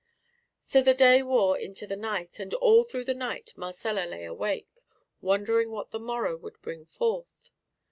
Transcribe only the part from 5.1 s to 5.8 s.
wondering